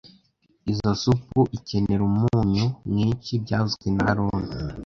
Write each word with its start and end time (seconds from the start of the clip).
Izoi 0.71 0.95
supu 1.03 1.39
ikenera 1.57 2.01
umunyu 2.09 2.65
mwinshi 2.89 3.31
byavuzwe 3.43 3.87
na 3.95 4.03
haruna 4.07 4.45